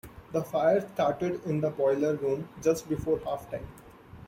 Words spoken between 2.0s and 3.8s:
room, just before half-time.